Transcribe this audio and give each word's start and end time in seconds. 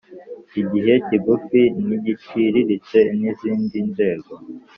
Igihe 0.61 0.93
kigufi 1.07 1.61
nigiciriritse 1.85 2.99
nizindi 3.19 3.79
nzego 3.89 4.31